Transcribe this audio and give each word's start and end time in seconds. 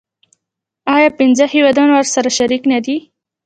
آیا 0.95 1.09
پنځه 1.19 1.45
هیوادونه 1.53 1.91
ورسره 1.95 2.29
شریک 2.37 2.61
نه 2.71 2.79
دي؟ 2.85 2.97